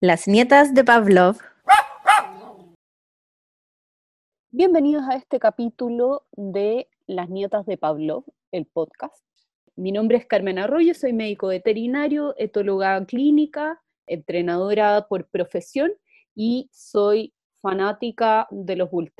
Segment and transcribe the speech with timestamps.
[0.00, 1.38] Las nietas de Pavlov.
[4.50, 9.24] Bienvenidos a este capítulo de Las nietas de Pavlov, el podcast.
[9.76, 15.92] Mi nombre es Carmen Arroyo, soy médico veterinario, etóloga clínica, entrenadora por profesión
[16.34, 17.32] y soy
[17.62, 19.12] fanática de los Bull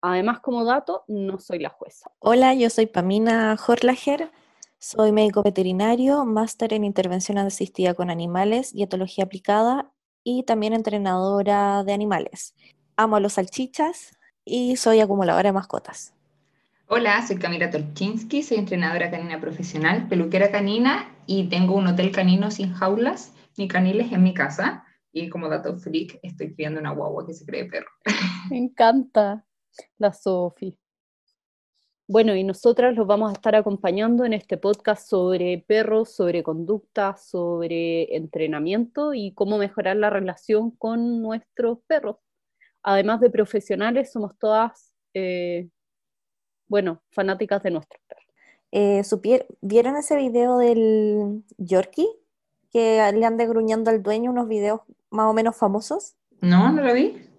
[0.00, 2.10] Además, como dato, no soy la jueza.
[2.20, 4.30] Hola, yo soy Pamina Horlager,
[4.78, 9.93] soy médico veterinario, máster en intervención asistida con animales y etología aplicada
[10.24, 12.54] y también entrenadora de animales.
[12.96, 16.14] Amo a los salchichas y soy acumuladora de mascotas.
[16.86, 22.50] Hola, soy Camila Torchinsky, soy entrenadora canina profesional, peluquera canina y tengo un hotel canino
[22.50, 24.84] sin jaulas ni caniles en mi casa.
[25.12, 27.88] Y como dato freak, estoy criando una guagua que se cree perro.
[28.50, 29.44] Me encanta
[29.98, 30.76] la Sofi.
[32.06, 37.16] Bueno, y nosotras los vamos a estar acompañando en este podcast sobre perros, sobre conducta,
[37.16, 42.16] sobre entrenamiento y cómo mejorar la relación con nuestros perros.
[42.82, 45.70] Además de profesionales, somos todas, eh,
[46.68, 48.24] bueno, fanáticas de nuestros perros.
[48.70, 49.02] Eh,
[49.62, 52.08] ¿Vieron ese video del Yorkie?
[52.70, 56.16] Que le anda gruñendo al dueño unos videos más o menos famosos.
[56.42, 57.30] No, no lo vi.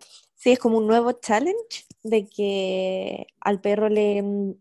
[0.46, 4.54] Sí, es como un nuevo challenge de que al perro le mm,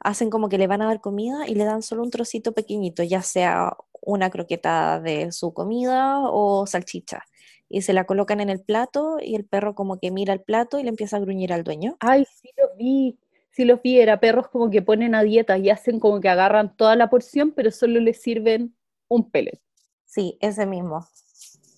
[0.00, 3.04] hacen como que le van a dar comida y le dan solo un trocito pequeñito,
[3.04, 7.22] ya sea una croqueta de su comida o salchicha.
[7.68, 10.80] Y se la colocan en el plato y el perro como que mira el plato
[10.80, 11.96] y le empieza a gruñir al dueño.
[12.00, 13.16] Ay, sí lo vi,
[13.52, 16.76] sí lo vi, era perros como que ponen a dieta y hacen como que agarran
[16.76, 18.74] toda la porción, pero solo les sirven
[19.06, 19.60] un pellet.
[20.04, 21.06] Sí, ese mismo.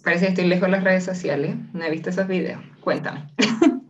[0.03, 2.61] Parece que estoy lejos de las redes sociales, no he visto esos videos.
[2.81, 3.29] Cuéntame.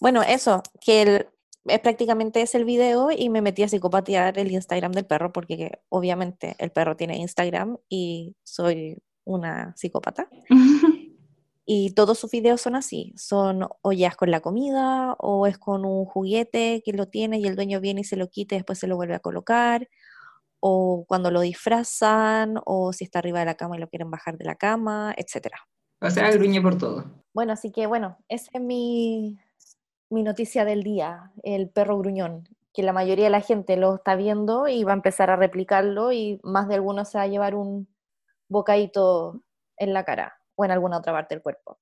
[0.00, 1.26] Bueno, eso, que
[1.66, 5.80] es prácticamente es el video y me metí a psicopatear el Instagram del perro porque
[5.88, 10.28] obviamente el perro tiene Instagram y soy una psicópata.
[11.66, 15.58] y todos sus videos son así, son o ya es con la comida o es
[15.58, 18.58] con un juguete que lo tiene y el dueño viene y se lo quita y
[18.58, 19.88] después se lo vuelve a colocar
[20.60, 24.36] o cuando lo disfrazan o si está arriba de la cama y lo quieren bajar
[24.36, 25.48] de la cama, etc.
[26.00, 27.04] O sea, gruñe por todo.
[27.34, 29.38] Bueno, así que bueno, ese es mi,
[30.10, 34.14] mi noticia del día, el perro gruñón, que la mayoría de la gente lo está
[34.16, 37.54] viendo y va a empezar a replicarlo y más de alguno se va a llevar
[37.54, 37.88] un
[38.48, 39.42] bocadito
[39.76, 41.78] en la cara o en alguna otra parte del cuerpo.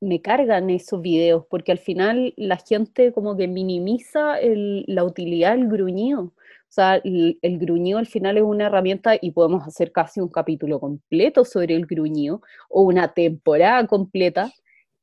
[0.00, 5.68] Me cargan esos videos porque al final la gente como que minimiza la utilidad del
[5.68, 6.32] gruñido.
[6.68, 10.28] O sea, el, el, gruñido al final es una herramienta y podemos hacer casi un
[10.28, 14.52] capítulo completo sobre el gruñido o una temporada completa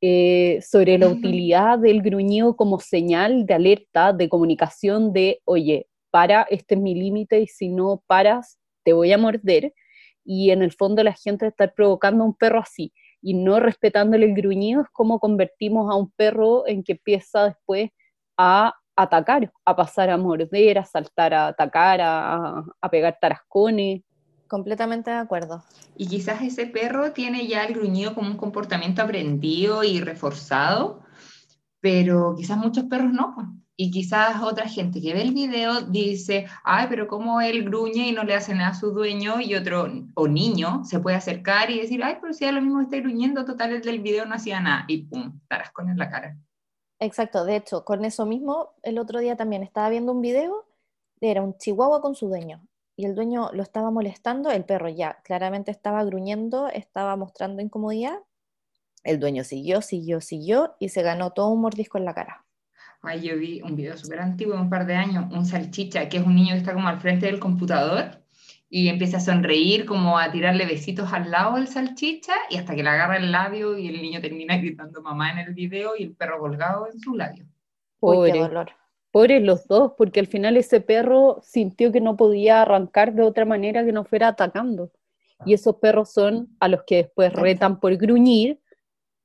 [0.01, 6.43] eh, sobre la utilidad del gruñido como señal de alerta, de comunicación de, oye, para,
[6.51, 9.73] este es mi límite y si no paras, te voy a morder.
[10.23, 14.27] Y en el fondo la gente está provocando a un perro así y no respetándole
[14.27, 17.89] el gruñido es como convertimos a un perro en que empieza después
[18.37, 24.01] a atacar, a pasar a morder, a saltar, a atacar, a, a pegar tarascones.
[24.47, 25.63] Completamente de acuerdo.
[25.97, 31.01] Y quizás ese perro tiene ya el gruñido como un comportamiento aprendido y reforzado,
[31.79, 33.33] pero quizás muchos perros no.
[33.35, 33.47] Pues.
[33.77, 38.11] Y quizás otra gente que ve el video dice, ay, pero como él gruñe y
[38.13, 41.81] no le hace nada a su dueño y otro, o niño, se puede acercar y
[41.81, 44.61] decir, ay, pero si a lo mismo está gruñendo, total, el del video no hacía
[44.61, 44.85] nada.
[44.87, 46.37] Y pum, tarascón en la cara.
[46.99, 50.65] Exacto, de hecho, con eso mismo, el otro día también estaba viendo un video,
[51.19, 55.19] era un chihuahua con su dueño y el dueño lo estaba molestando, el perro ya
[55.23, 58.19] claramente estaba gruñendo, estaba mostrando incomodidad.
[59.03, 62.45] El dueño siguió, siguió, siguió y se ganó todo un mordisco en la cara.
[63.01, 66.25] Ay, yo vi un video súper antiguo, un par de años, un salchicha, que es
[66.25, 68.24] un niño que está como al frente del computador
[68.69, 72.83] y empieza a sonreír, como a tirarle besitos al lado del salchicha y hasta que
[72.83, 76.15] le agarra el labio y el niño termina gritando mamá en el video y el
[76.15, 77.45] perro colgado en su labio.
[77.99, 78.71] Uy, dolor
[79.15, 83.45] pobres los dos, porque al final ese perro sintió que no podía arrancar de otra
[83.45, 84.91] manera que no fuera atacando.
[85.45, 88.59] Y esos perros son a los que después retan por gruñir,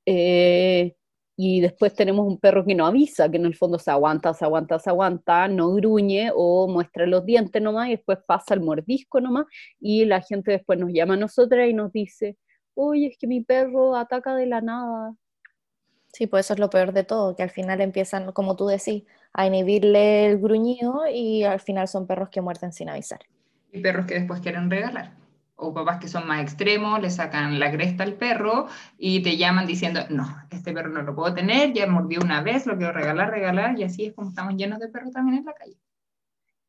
[0.05, 0.95] eh,
[1.43, 4.45] y después tenemos un perro que no avisa, que en el fondo se aguanta, se
[4.45, 9.19] aguanta, se aguanta, no gruñe o muestra los dientes nomás y después pasa el mordisco
[9.19, 9.47] nomás
[9.79, 12.37] y la gente después nos llama a nosotras y nos dice,
[12.75, 15.15] oye, es que mi perro ataca de la nada.
[16.13, 19.05] Sí, pues eso es lo peor de todo, que al final empiezan, como tú decís,
[19.33, 23.21] a inhibirle el gruñido y al final son perros que muerden sin avisar.
[23.71, 25.20] Y perros que después quieren regalar.
[25.63, 28.67] O papás que son más extremos, le sacan la cresta al perro
[28.97, 32.65] y te llaman diciendo, no, este perro no lo puedo tener, ya mordió una vez,
[32.65, 35.53] lo quiero regalar, regalar, y así es como estamos llenos de perros también en la
[35.53, 35.77] calle.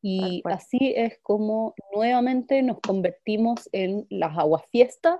[0.01, 5.19] Y así es como nuevamente nos convertimos en las aguafiestas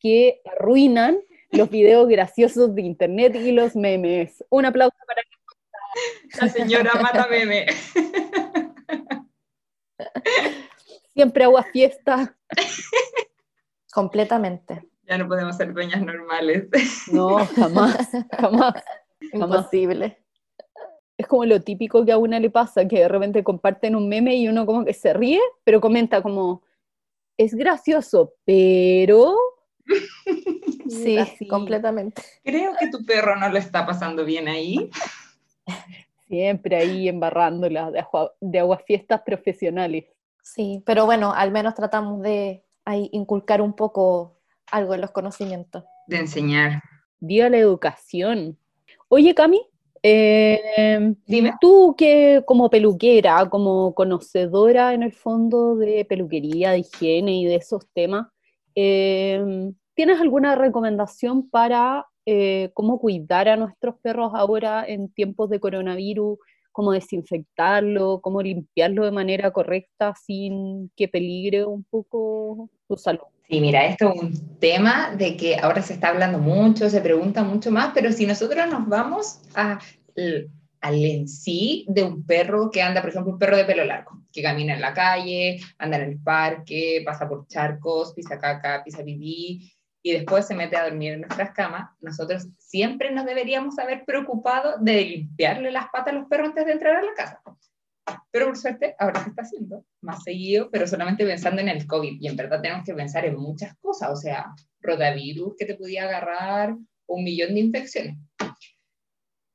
[0.00, 1.18] que arruinan
[1.50, 4.44] los videos graciosos de internet y los memes.
[4.48, 5.22] Un aplauso para
[6.40, 7.66] la señora mata meme.
[11.16, 12.36] Siempre agua fiesta.
[13.90, 14.86] Completamente.
[15.08, 16.68] Ya no podemos ser dueñas normales.
[17.10, 18.74] No, jamás, jamás.
[19.32, 20.22] Imposible.
[21.16, 24.36] Es como lo típico que a una le pasa, que de repente comparten un meme
[24.36, 26.62] y uno como que se ríe, pero comenta como,
[27.38, 29.34] es gracioso, pero...
[30.88, 31.18] Sí,
[31.48, 32.22] completamente.
[32.44, 34.88] Creo que tu perro no lo está pasando bien ahí.
[36.28, 38.04] Siempre ahí embarrándola de,
[38.40, 40.04] de aguafiestas profesionales.
[40.46, 42.64] Sí, pero bueno, al menos tratamos de
[43.10, 44.38] inculcar un poco
[44.70, 45.82] algo en los conocimientos.
[46.06, 46.82] De enseñar.
[47.18, 48.56] Viva la educación.
[49.08, 49.60] Oye, Cami,
[50.04, 51.54] eh, Dime.
[51.60, 57.56] Tú que como peluquera, como conocedora en el fondo de peluquería, de higiene y de
[57.56, 58.28] esos temas,
[58.76, 65.58] eh, ¿tienes alguna recomendación para eh, cómo cuidar a nuestros perros ahora en tiempos de
[65.58, 66.38] coronavirus?
[66.76, 68.20] ¿Cómo desinfectarlo?
[68.20, 73.22] ¿Cómo limpiarlo de manera correcta sin que peligre un poco su salud?
[73.48, 77.42] Sí, mira, esto es un tema de que ahora se está hablando mucho, se pregunta
[77.42, 79.78] mucho más, pero si nosotros nos vamos a,
[80.82, 84.10] al en sí de un perro que anda, por ejemplo, un perro de pelo largo,
[84.30, 89.02] que camina en la calle, anda en el parque, pasa por charcos, pisa caca, pisa
[89.02, 89.72] pipí,
[90.06, 94.76] y después se mete a dormir en nuestras camas, nosotros siempre nos deberíamos haber preocupado
[94.78, 97.42] de limpiarle las patas a los perros antes de entrar a la casa.
[98.30, 102.20] Pero por suerte ahora se está haciendo más seguido, pero solamente pensando en el COVID.
[102.20, 106.04] Y en verdad tenemos que pensar en muchas cosas, o sea, rotavirus que te podía
[106.04, 106.76] agarrar,
[107.08, 108.16] un millón de infecciones.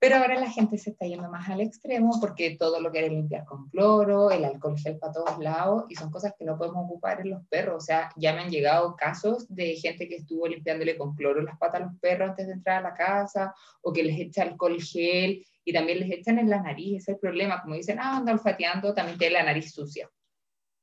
[0.01, 3.45] Pero ahora la gente se está yendo más al extremo porque todo lo quiere limpiar
[3.45, 7.21] con cloro, el alcohol gel para todos lados y son cosas que no podemos ocupar
[7.21, 7.83] en los perros.
[7.83, 11.55] O sea, ya me han llegado casos de gente que estuvo limpiándole con cloro las
[11.59, 13.53] patas a los perros antes de entrar a la casa
[13.83, 17.03] o que les echa alcohol gel y también les echan en la nariz.
[17.03, 17.61] Ese es el problema.
[17.61, 20.09] Como dicen, ah, anda olfateando, también tiene la nariz sucia.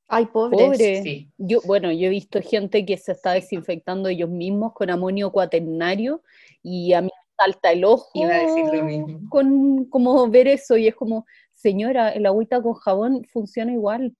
[0.06, 1.02] Ay, pobre.
[1.02, 1.32] Sí.
[1.36, 6.22] Yo, bueno, yo he visto gente que se está desinfectando ellos mismos con amonio cuaternario
[6.62, 8.10] y a mí salta el ojo.
[8.14, 9.20] Iba a decir lo mismo.
[9.30, 14.14] Con como ver eso y es como, señora, el agüita con jabón funciona igual.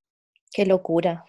[0.53, 1.25] Qué locura.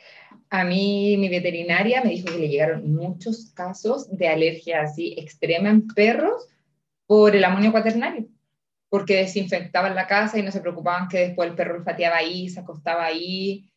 [0.50, 5.70] A mí mi veterinaria me dijo que le llegaron muchos casos de alergia así extrema
[5.70, 6.48] en perros
[7.06, 8.28] por el amonio cuaternario,
[8.90, 12.62] porque desinfectaban la casa y no se preocupaban que después el perro olfateaba ahí, se
[12.62, 13.70] acostaba ahí.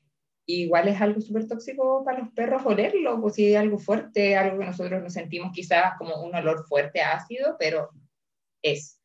[0.47, 4.59] igual es algo súper tóxico para los perros olerlo, pues si es algo fuerte, algo
[4.59, 7.91] que nosotros nos sentimos quizás como un olor fuerte, ácido, pero
[8.63, 8.99] es.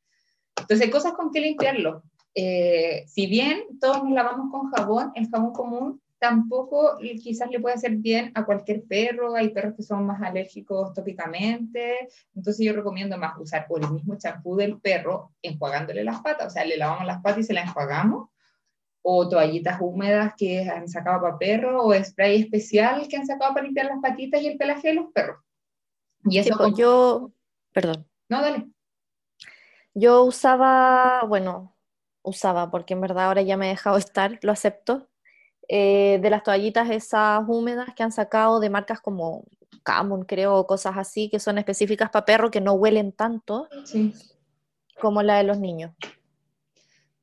[0.59, 2.03] Entonces, hay cosas con que limpiarlo.
[2.33, 7.75] Eh, si bien todos nos lavamos con jabón, el jabón común tampoco quizás le puede
[7.75, 9.35] hacer bien a cualquier perro.
[9.35, 12.09] Hay perros que son más alérgicos tópicamente.
[12.35, 16.47] Entonces, yo recomiendo más usar o el mismo champú del perro enjuagándole las patas.
[16.47, 18.29] O sea, le lavamos las patas y se las enjuagamos.
[19.01, 23.65] O toallitas húmedas que han sacado para perros, o spray especial que han sacado para
[23.65, 25.39] limpiar las patitas y el pelaje de los perros.
[26.25, 26.57] Y eso.
[26.57, 27.31] Pues yo.
[27.71, 28.05] Perdón.
[28.27, 28.67] No, dale.
[29.99, 31.75] Yo usaba, bueno,
[32.21, 35.09] usaba, porque en verdad ahora ya me he dejado estar, lo acepto,
[35.67, 39.45] eh, de las toallitas esas húmedas que han sacado de marcas como
[39.81, 43.67] Camon, creo, cosas así, que son específicas para perro, que no huelen tanto
[45.01, 45.95] como la de los niños.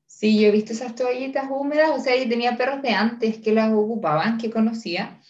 [0.04, 3.52] Sí, yo he visto esas toallitas húmedas, o sea, yo tenía perros de antes que
[3.52, 5.20] las ocupaban, que conocía.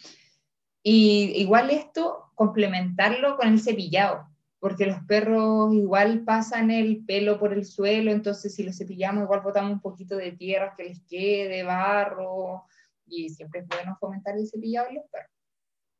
[0.83, 4.34] Y igual esto, complementarlo con el cepillado
[4.64, 9.42] porque los perros igual pasan el pelo por el suelo, entonces si los cepillamos igual
[9.42, 12.64] botamos un poquito de tierra que les quede, barro,
[13.04, 15.30] y siempre es bueno fomentar el cepillado en los perros.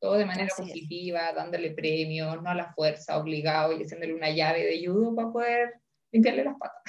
[0.01, 4.65] Todo de manera positiva, dándole premios, no a la fuerza, obligado y haciéndole una llave
[4.65, 5.75] de judo para poder
[6.11, 6.83] limpiarle las patas.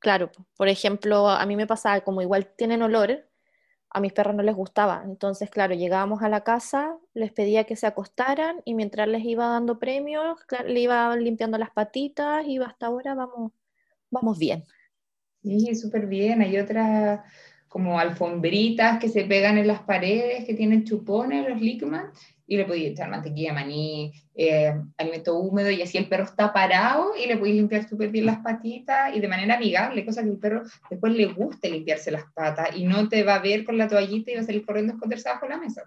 [0.00, 3.24] Claro, por ejemplo, a mí me pasaba como igual tienen olor,
[3.96, 5.02] a mis perros no les gustaba.
[5.06, 9.46] Entonces, claro, llegábamos a la casa, les pedía que se acostaran y mientras les iba
[9.48, 13.52] dando premios, le iba limpiando las patitas y hasta ahora vamos,
[14.10, 14.64] vamos bien.
[15.42, 16.42] Sí, súper bien.
[16.42, 17.22] Hay otras
[17.76, 22.06] como alfombritas que se pegan en las paredes, que tienen chupones, los Lickman,
[22.46, 27.12] y le podéis echar mantequilla, maní, eh, alimento húmedo y así el perro está parado
[27.22, 30.38] y le podéis limpiar súper bien las patitas y de manera amigable, cosa que el
[30.38, 33.88] perro después le guste limpiarse las patas y no te va a ver con la
[33.88, 35.82] toallita y va a salir corriendo a esconderse bajo la mesa.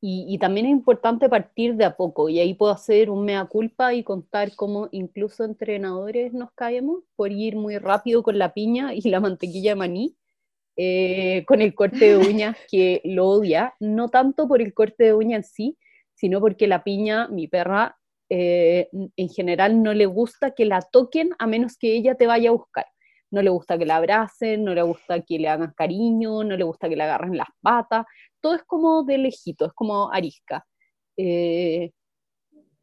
[0.00, 3.44] Y, y, también es importante partir de a poco, y ahí puedo hacer un mea
[3.46, 8.94] culpa y contar cómo incluso entrenadores nos caemos por ir muy rápido con la piña
[8.94, 10.16] y la mantequilla de maní,
[10.76, 15.14] eh, con el corte de uñas que lo odia, no tanto por el corte de
[15.14, 15.78] uña en sí,
[16.14, 17.96] sino porque la piña, mi perra,
[18.28, 22.50] eh, en general no le gusta que la toquen a menos que ella te vaya
[22.50, 22.86] a buscar.
[23.30, 26.64] No le gusta que la abracen, no le gusta que le hagan cariño, no le
[26.64, 28.06] gusta que le agarren las patas.
[28.40, 30.64] Todo es como de lejito, es como arisca.
[31.16, 31.92] Eh,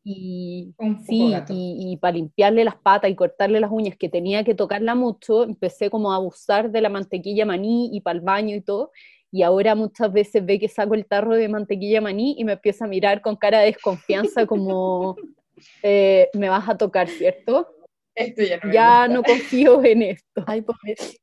[0.03, 0.73] y,
[1.05, 5.43] sí, y, para limpiarle las patas y cortarle las uñas, que tenía que tocarla mucho,
[5.43, 8.91] empecé como a abusar de la mantequilla maní y para el baño y todo,
[9.31, 12.85] y ahora muchas veces ve que saco el tarro de mantequilla maní y me empieza
[12.85, 15.15] a mirar con cara de desconfianza como,
[15.83, 17.67] eh, me vas a tocar, ¿cierto?
[18.15, 20.45] Esto ya no, ya no confío en esto.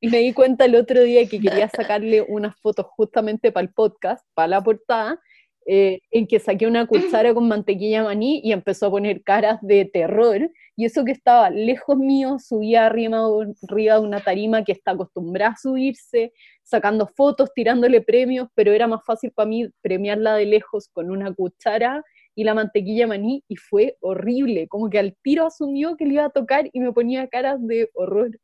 [0.01, 3.73] y me di cuenta el otro día que quería sacarle unas fotos justamente para el
[3.73, 5.21] podcast, para la portada,
[5.69, 6.87] eh, en que saqué una
[7.21, 10.51] cuchara con mantequilla maní y empezó a poner caras de terror.
[10.77, 13.27] Y eso que estaba lejos mío, subía arriba,
[13.69, 16.33] arriba de una tarima que está acostumbrada a subirse,
[16.63, 21.35] sacando fotos, tirándole premios, pero era más fácil para mí premiarla de lejos con una
[21.35, 22.05] cuchara
[22.35, 26.27] y la mantequilla maní y fue horrible, como que al tiro asumió que le iba
[26.27, 28.39] a tocar y me ponía caras de horror.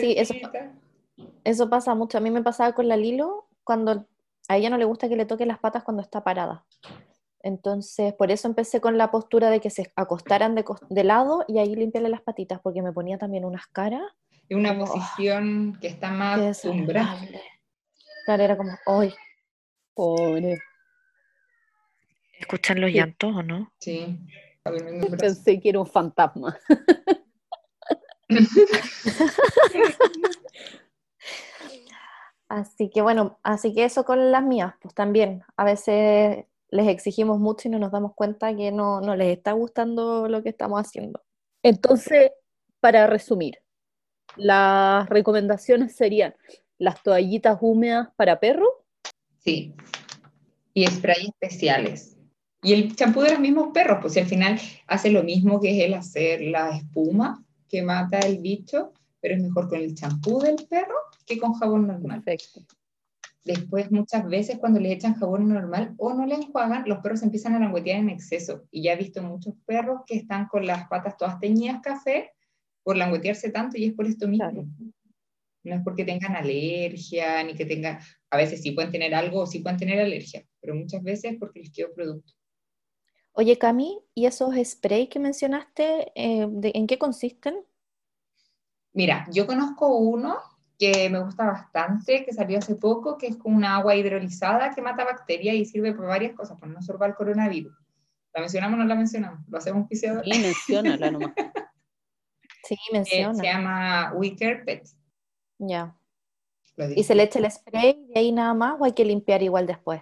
[0.00, 0.34] Sí, eso,
[1.44, 2.18] eso pasa mucho.
[2.18, 4.06] A mí me pasaba con la Lilo cuando
[4.50, 6.64] a ella no le gusta que le toque las patas cuando está parada.
[7.40, 11.76] Entonces, por eso empecé con la postura de que se acostaran de, lado y ahí
[11.76, 14.02] limpiarle las patitas, porque me ponía también unas caras.
[14.48, 17.40] Y una posición que está más umbrable.
[18.26, 19.14] Claro, era como, ¡ay!
[19.94, 20.58] Pobre.
[22.36, 23.72] ¿Escuchan los llantos o no?
[23.78, 24.18] Sí.
[25.16, 26.58] Pensé que era un fantasma.
[32.90, 35.42] así que bueno, así que eso con las mías, pues también.
[35.56, 39.52] A veces les exigimos mucho y no nos damos cuenta que no, no les está
[39.52, 41.22] gustando lo que estamos haciendo.
[41.62, 42.32] Entonces,
[42.80, 43.58] para resumir,
[44.36, 46.34] las recomendaciones serían
[46.78, 48.66] las toallitas húmedas para perro.
[49.38, 49.74] Sí.
[50.74, 52.16] Y spray especiales.
[52.62, 55.84] Y el champú de los mismos perros, pues al final hace lo mismo que es
[55.84, 60.56] el hacer la espuma que mata el bicho, pero es mejor con el champú del
[60.68, 62.22] perro que con jabón normal.
[62.22, 62.79] Perfecto.
[63.44, 67.54] Después, muchas veces cuando les echan jabón normal o no le enjuagan, los perros empiezan
[67.54, 68.64] a languetear en exceso.
[68.70, 72.32] Y ya he visto muchos perros que están con las patas todas teñidas café
[72.82, 74.66] por languetearse tanto y es por esto mismo.
[75.62, 77.98] No es porque tengan alergia, ni que tengan,
[78.30, 81.60] a veces sí pueden tener algo o sí pueden tener alergia, pero muchas veces porque
[81.60, 82.32] les quedó producto.
[83.32, 87.54] Oye, Cami, ¿y esos sprays que mencionaste, eh, en qué consisten?
[88.92, 90.38] Mira, yo conozco uno
[90.80, 94.80] que me gusta bastante, que salió hace poco, que es con una agua hidrolizada que
[94.80, 97.76] mata bacterias y sirve para varias cosas, para no sorbar el coronavirus.
[98.32, 99.46] ¿La mencionamos o no la mencionamos?
[99.46, 101.34] ¿Lo hacemos un Sí, menciónala nomás.
[102.64, 103.34] sí, menciona.
[103.34, 104.88] se llama Wicker Pet.
[105.58, 105.94] Ya.
[106.96, 109.66] ¿Y se le echa el spray y ahí nada más o hay que limpiar igual
[109.66, 110.00] después?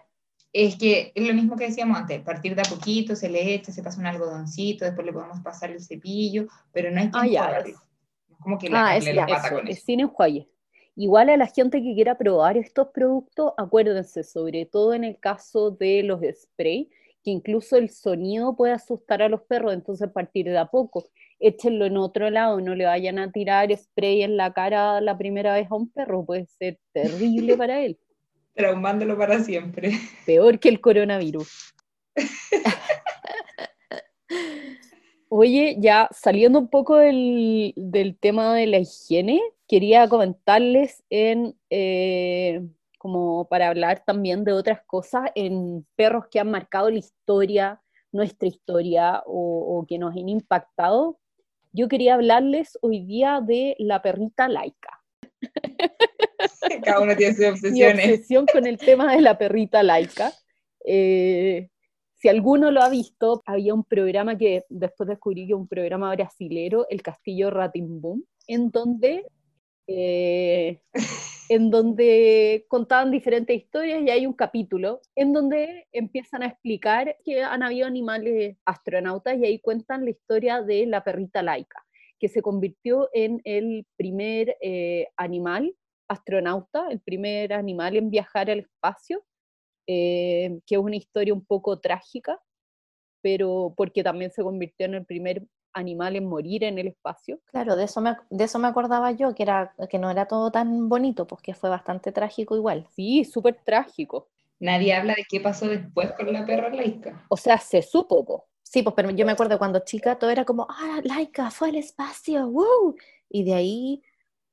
[0.52, 3.70] es que es lo mismo que decíamos antes, partir de a poquito, se le echa,
[3.70, 7.62] se pasa un algodoncito, después le podemos pasar el cepillo, pero no hay que ah,
[8.40, 9.82] como que ah, la pata con eso.
[9.85, 10.49] Sin enjuague.
[11.00, 15.71] Igual a la gente que quiera probar estos productos, acuérdense, sobre todo en el caso
[15.71, 16.90] de los spray,
[17.23, 21.87] que incluso el sonido puede asustar a los perros, entonces partir de a poco, échenlo
[21.87, 25.71] en otro lado, no le vayan a tirar spray en la cara la primera vez
[25.71, 27.97] a un perro, puede ser terrible para él
[28.57, 29.93] traumándolo para siempre.
[30.26, 31.76] Peor que el coronavirus.
[35.30, 37.75] Oye, ya saliendo un poco del,
[38.20, 42.62] tema de la higiene, quería comentarles en, eh,
[42.99, 48.49] como para hablar también de otras cosas, en perros que han marcado la historia, nuestra
[48.49, 51.18] historia o, o que nos han impactado.
[51.73, 55.02] Yo quería hablarles hoy día de la perrita laica.
[56.85, 58.06] Cada uno tiene sus obsesiones.
[58.06, 60.32] Mi obsesión con el tema de la perrita laica.
[60.85, 61.68] Eh,
[62.18, 66.87] si alguno lo ha visto, había un programa que después descubrí que un programa brasilero,
[66.90, 69.25] El Castillo Ratimbum, en donde,
[69.87, 70.80] eh,
[71.48, 77.42] en donde contaban diferentes historias y hay un capítulo en donde empiezan a explicar que
[77.42, 81.84] han habido animales astronautas y ahí cuentan la historia de la perrita laica
[82.18, 85.72] que se convirtió en el primer eh, animal
[86.08, 89.25] astronauta, el primer animal en viajar al espacio,
[89.88, 92.40] eh, que es una historia un poco trágica,
[93.23, 97.40] pero porque también se convirtió en el primer animal en morir en el espacio.
[97.47, 100.50] Claro, de eso me, de eso me acordaba yo, que, era, que no era todo
[100.50, 102.87] tan bonito, porque fue bastante trágico igual.
[102.95, 104.28] Sí, súper trágico.
[104.61, 107.25] Nadie habla de qué pasó después con la perra laica.
[107.28, 110.66] O sea, se supo, Sí, pues pero yo me acuerdo cuando chica todo era como,
[110.68, 112.95] ah, laica, fue al espacio, wow.
[113.30, 114.02] Y de ahí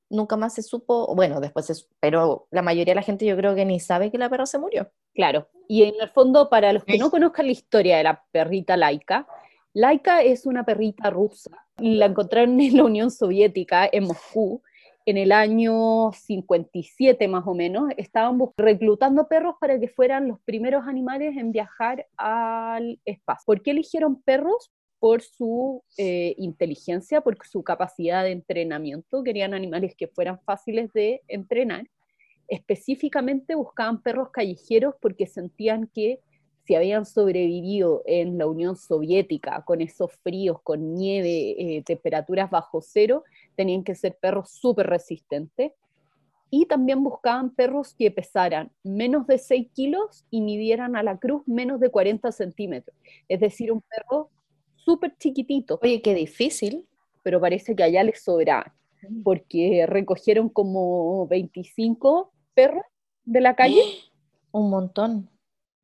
[0.10, 3.66] nunca más se supo, bueno, después, pero la mayoría de la gente yo creo que
[3.66, 4.92] ni sabe que la perra se murió.
[5.14, 8.78] Claro, y en el fondo, para los que no conozcan la historia de la perrita
[8.78, 9.28] laica,
[9.74, 11.52] Laika es una perrita rusa.
[11.78, 14.62] La encontraron en la Unión Soviética, en Moscú,
[15.06, 17.90] en el año 57 más o menos.
[17.98, 23.44] Estaban reclutando perros para que fueran los primeros animales en viajar al espacio.
[23.46, 24.72] ¿Por qué eligieron perros?
[25.06, 29.22] Por su eh, inteligencia, por su capacidad de entrenamiento.
[29.22, 31.88] Querían animales que fueran fáciles de entrenar.
[32.48, 36.22] Específicamente buscaban perros callejeros porque sentían que
[36.66, 42.82] si habían sobrevivido en la Unión Soviética con esos fríos, con nieve, eh, temperaturas bajo
[42.82, 43.24] cero,
[43.56, 45.72] tenían que ser perros súper resistentes.
[46.50, 51.48] Y también buscaban perros que pesaran menos de 6 kilos y midieran a la cruz
[51.48, 52.98] menos de 40 centímetros.
[53.28, 54.32] Es decir, un perro
[54.86, 55.80] súper chiquitito.
[55.82, 56.88] Oye, qué difícil.
[57.24, 59.24] Pero parece que allá les sobraba, mm.
[59.24, 62.84] porque recogieron como 25 perros
[63.24, 63.82] de la calle.
[64.52, 65.30] Un montón.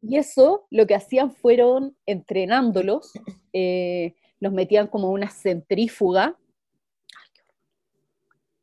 [0.03, 3.12] Y eso lo que hacían fueron entrenándolos,
[3.53, 6.38] eh, los metían como una centrífuga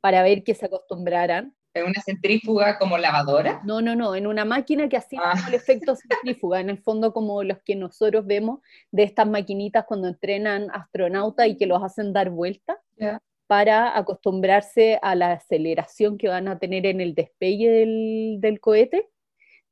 [0.00, 1.54] para ver que se acostumbraran.
[1.78, 3.60] ¿En una centrífuga como lavadora?
[3.64, 5.44] No, no, no, en una máquina que hacía ah.
[5.48, 10.08] el efecto centrífuga, en el fondo como los que nosotros vemos de estas maquinitas cuando
[10.08, 12.76] entrenan astronautas y que los hacen dar vueltas.
[13.46, 19.08] para acostumbrarse a la aceleración que van a tener en el despegue del, del cohete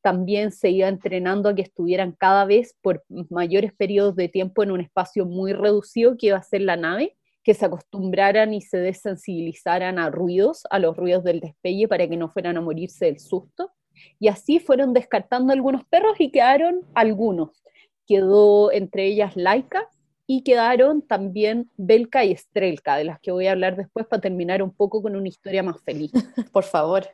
[0.07, 4.71] también se iba entrenando a que estuvieran cada vez por mayores periodos de tiempo en
[4.71, 7.16] un espacio muy reducido que iba a ser la nave,
[7.47, 12.17] que se acostumbraran y se desensibilizaran a ruidos, a los ruidos del despegue para que
[12.17, 13.71] no fueran a morirse del susto.
[14.19, 17.63] Y así fueron descartando algunos perros y quedaron algunos.
[18.05, 19.89] Quedó entre ellas Laika
[20.27, 24.61] y quedaron también Belka y Estrelka, de las que voy a hablar después para terminar
[24.61, 26.11] un poco con una historia más feliz.
[26.53, 27.07] Por favor.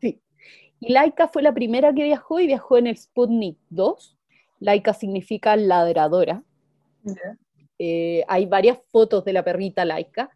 [0.00, 4.16] Y Laika fue la primera que viajó y viajó en el Sputnik 2.
[4.60, 6.42] Laika significa ladradora.
[7.78, 10.30] Eh, hay varias fotos de la perrita Laika.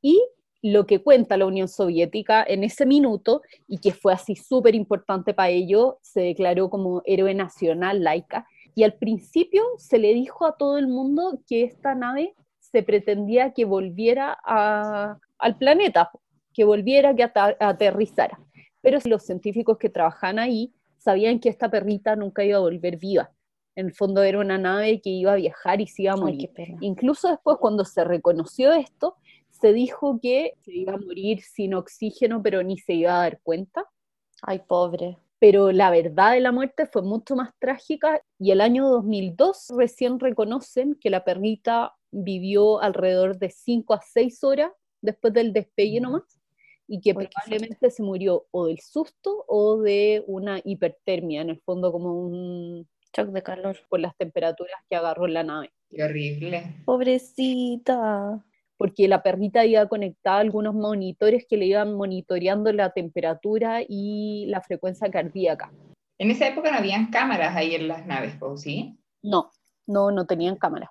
[0.00, 0.22] Y
[0.62, 5.34] lo que cuenta la Unión Soviética en ese minuto, y que fue así súper importante
[5.34, 8.46] para ello, se declaró como héroe nacional Laika.
[8.74, 13.52] Y al principio se le dijo a todo el mundo que esta nave se pretendía
[13.52, 16.10] que volviera al planeta,
[16.54, 18.38] que volviera, que aterrizara
[18.82, 23.30] pero los científicos que trabajan ahí sabían que esta perrita nunca iba a volver viva.
[23.74, 26.50] En el fondo era una nave que iba a viajar y se iba a morir.
[26.80, 29.16] Incluso después, cuando se reconoció esto,
[29.50, 33.40] se dijo que se iba a morir sin oxígeno, pero ni se iba a dar
[33.42, 33.84] cuenta.
[34.42, 35.18] Ay, pobre.
[35.38, 40.20] Pero la verdad de la muerte fue mucho más trágica y el año 2002 recién
[40.20, 46.40] reconocen que la perrita vivió alrededor de 5 a 6 horas después del despegue nomás
[46.86, 51.90] y que probablemente se murió o del susto o de una hipertermia, en el fondo
[51.90, 55.72] como un shock de calor por las temperaturas que agarró la nave.
[55.90, 56.76] Qué horrible.
[56.84, 58.44] Pobrecita.
[58.76, 64.46] Porque la perrita iba conectada a algunos monitores que le iban monitoreando la temperatura y
[64.48, 65.72] la frecuencia cardíaca.
[66.18, 68.98] En esa época no habían cámaras ahí en las naves, ¿sí?
[69.22, 69.50] No,
[69.86, 70.90] no, no tenían cámaras.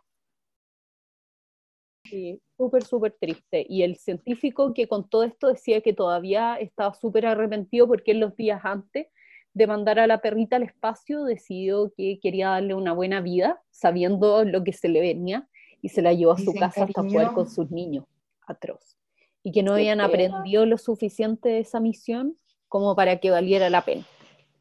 [2.06, 3.66] Sí, súper, súper triste.
[3.68, 8.20] Y el científico que con todo esto decía que todavía estaba súper arrepentido porque en
[8.20, 9.08] los días antes
[9.54, 14.44] de mandar a la perrita al espacio decidió que quería darle una buena vida, sabiendo
[14.46, 15.48] lo que se le venía,
[15.82, 18.06] y se la llevó a su casa hasta jugar con sus niños.
[18.48, 18.98] Atroz.
[19.44, 22.38] Y que no habían aprendido lo suficiente de esa misión
[22.68, 24.06] como para que valiera la pena.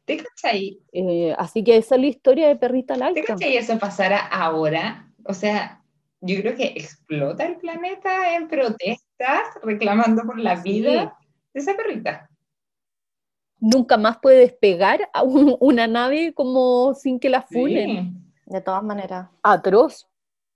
[0.05, 0.79] ¿Te cachai?
[0.91, 3.21] Eh, así que esa es la historia de Perrita Laica.
[3.21, 5.07] ¿Te cachai eso pasara ahora?
[5.23, 5.83] O sea,
[6.21, 11.17] yo creo que explota el planeta en protestas reclamando por la vida
[11.53, 12.30] de esa perrita.
[13.61, 18.25] Nunca más puede despegar a una nave como sin que la funen.
[18.45, 19.29] De todas maneras.
[19.43, 20.07] Atroz.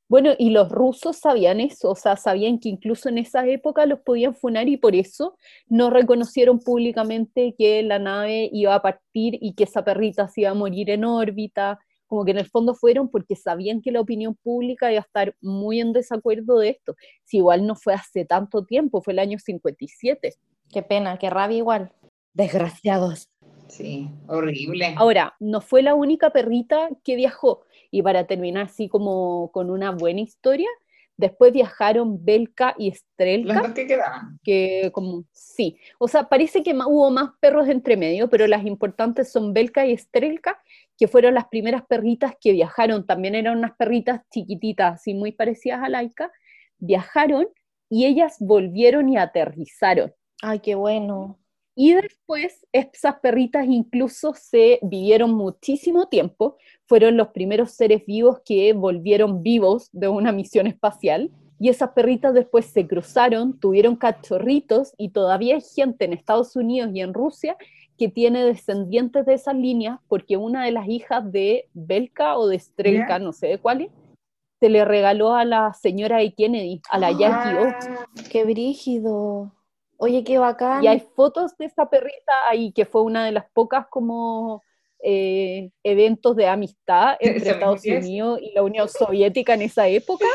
[0.08, 4.00] Bueno, y los rusos sabían eso, o sea, sabían que incluso en esa época los
[4.02, 5.36] podían funar y por eso
[5.68, 10.52] no reconocieron públicamente que la nave iba a partir y que esa perrita se iba
[10.52, 14.36] a morir en órbita como que en el fondo fueron porque sabían que la opinión
[14.36, 16.96] pública iba a estar muy en desacuerdo de esto.
[17.24, 20.36] Si igual no fue hace tanto tiempo, fue el año 57.
[20.72, 21.92] Qué pena, qué rabia igual.
[22.36, 23.30] Desgraciados.
[23.68, 24.94] Sí, horrible.
[24.98, 27.66] Ahora, no fue la única perrita que viajó.
[27.90, 30.70] Y para terminar así como con una buena historia,
[31.18, 33.62] Después viajaron Belka y Estrelka.
[33.62, 34.40] Las que quedaban.
[34.44, 35.78] Que como, sí.
[35.98, 39.94] O sea, parece que hubo más perros entre medio, pero las importantes son Belka y
[39.94, 40.62] Estrelka,
[40.98, 43.06] que fueron las primeras perritas que viajaron.
[43.06, 46.32] También eran unas perritas chiquititas, así muy parecidas a Laika.
[46.80, 47.48] Viajaron
[47.90, 50.14] y ellas volvieron y aterrizaron.
[50.42, 51.40] Ay, qué bueno.
[51.76, 56.58] Y después esas perritas incluso se vivieron muchísimo tiempo,
[56.88, 61.32] fueron los primeros seres vivos que volvieron vivos de una misión espacial.
[61.60, 66.92] Y esas perritas después se cruzaron, tuvieron cachorritos y todavía hay gente en Estados Unidos
[66.94, 67.58] y en Rusia
[67.98, 72.60] que tiene descendientes de esas líneas porque una de las hijas de Belka o de
[72.60, 73.92] Strelka, no sé de cuál es,
[74.60, 77.68] se le regaló a la señora de Kennedy, a la Jackie O.
[77.68, 79.52] Ah, ¡Qué brígido!
[79.98, 80.84] Oye, qué bacán.
[80.84, 84.62] Y hay fotos de esa perrita ahí, que fue una de las pocas como
[85.02, 90.26] eh, eventos de amistad entre Estados Unidos y la Unión Soviética en esa época.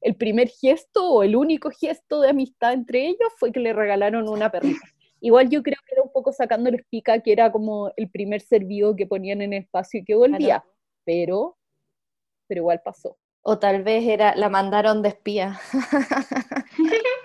[0.00, 4.28] El primer gesto o el único gesto de amistad entre ellos fue que le regalaron
[4.28, 4.86] una perrita.
[5.20, 8.64] Igual yo creo que era un poco sacándoles pica, que era como el primer ser
[8.64, 10.64] vivo que ponían en el espacio y que volvía,
[11.04, 11.56] pero,
[12.46, 13.16] pero igual pasó.
[13.42, 15.60] O tal vez era, la mandaron de espía.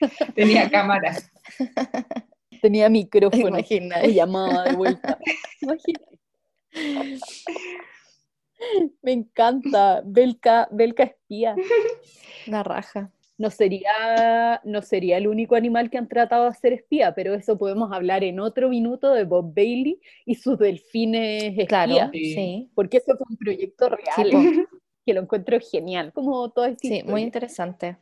[0.34, 1.30] Tenía cámaras.
[2.62, 3.48] Tenía micrófono.
[3.48, 4.04] Imagina.
[4.04, 5.18] Y llamaba de vuelta.
[5.60, 6.00] Imagina.
[9.02, 10.02] Me encanta.
[10.04, 11.54] Belka, Belka espía.
[12.46, 13.10] La raja.
[13.36, 17.56] No sería, no sería el único animal que han tratado de hacer espía, pero eso
[17.56, 21.66] podemos hablar en otro minuto de Bob Bailey y sus delfines espía.
[21.66, 22.68] Claro, Sí.
[22.74, 24.64] Porque eso fue un proyecto real Sí,
[25.06, 26.12] que lo encuentro genial.
[26.12, 27.96] Como todo este Sí, muy interesante.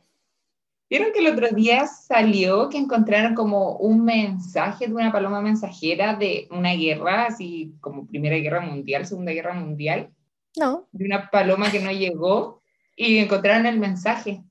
[0.89, 6.15] ¿Vieron que el otro día salió que encontraron como un mensaje de una paloma mensajera
[6.15, 10.09] de una guerra, así como Primera Guerra Mundial, Segunda Guerra Mundial,
[10.55, 12.61] No, de una paloma que no llegó
[12.95, 14.43] y encontraron el mensaje?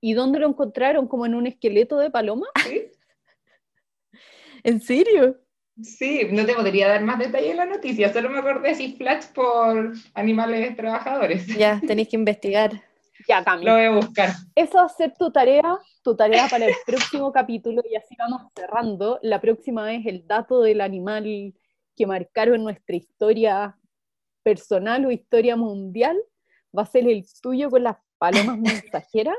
[0.00, 1.08] ¿Y dónde lo encontraron?
[1.08, 2.46] ¿Como en un esqueleto de paloma?
[2.68, 2.92] ¿sí?
[4.64, 5.38] ¿en serio?
[5.82, 9.26] Sí, no te podría dar más detalle en la noticia, solo me acordé así flash
[9.34, 11.46] por animales trabajadores.
[11.56, 12.82] Ya, tenéis que investigar.
[13.28, 13.64] Ya, Cami.
[13.64, 14.30] Lo voy a buscar.
[14.54, 18.50] Eso va a ser tu tarea, tu tarea para el próximo capítulo y así vamos
[18.56, 19.18] cerrando.
[19.22, 21.54] La próxima vez el dato del animal
[21.94, 23.76] que marcaron nuestra historia
[24.42, 26.16] personal o historia mundial
[26.76, 29.36] va a ser el tuyo con las palomas mensajeras.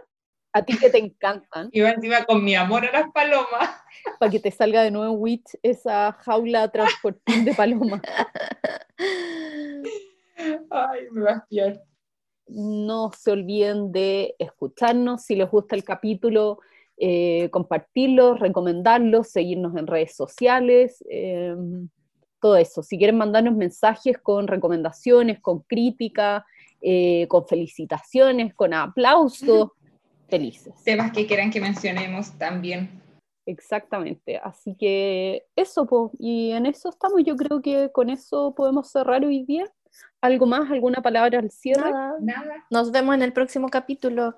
[0.51, 3.69] A ti que te encantan, Iba encima con mi amor a las palomas.
[4.19, 8.01] para que te salga de nuevo Witch esa jaula transportín de palomas.
[10.71, 11.83] Ay, me va a espiar.
[12.49, 16.59] No se olviden de escucharnos, si les gusta el capítulo,
[16.97, 21.55] eh, compartirlo, recomendarlo, seguirnos en redes sociales, eh,
[22.41, 22.83] todo eso.
[22.83, 26.45] Si quieren mandarnos mensajes con recomendaciones, con crítica,
[26.81, 29.71] eh, con felicitaciones, con aplausos,
[30.27, 30.73] felices.
[30.83, 33.01] Temas que quieran que mencionemos también.
[33.45, 34.37] Exactamente.
[34.37, 37.23] Así que eso, po, y en eso estamos.
[37.25, 39.65] Yo creo que con eso podemos cerrar hoy día.
[40.21, 40.69] ¿Algo más?
[40.69, 41.91] ¿Alguna palabra al cierre?
[41.91, 42.17] Nada.
[42.19, 44.35] Nada, Nos vemos en el próximo capítulo.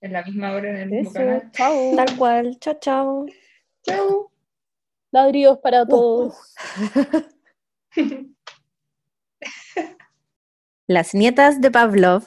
[0.00, 1.50] en la misma hora en el mismo Eso, canal.
[1.52, 1.96] chao.
[1.96, 2.58] Tal cual.
[2.60, 3.26] Chao, chao.
[3.82, 4.30] Chau.
[5.10, 6.54] Ladridos para todos.
[10.88, 12.24] Las nietas de Pavlov